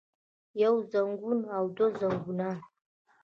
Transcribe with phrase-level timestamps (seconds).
[0.63, 2.57] يو زنګون او دوه زنګونان